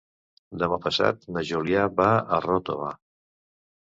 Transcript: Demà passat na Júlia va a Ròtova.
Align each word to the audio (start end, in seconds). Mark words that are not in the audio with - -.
Demà 0.61 0.79
passat 0.85 1.27
na 1.35 1.43
Júlia 1.49 1.85
va 1.99 2.09
a 2.37 2.39
Ròtova. 2.47 2.89